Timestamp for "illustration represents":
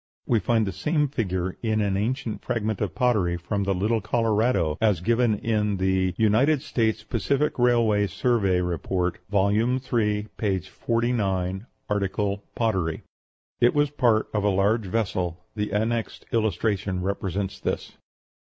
16.31-17.59